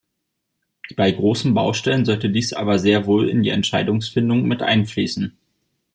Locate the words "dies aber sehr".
2.31-3.05